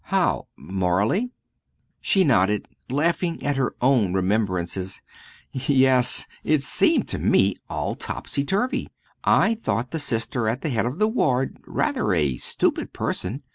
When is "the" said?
9.91-9.99, 10.61-10.69, 10.97-11.07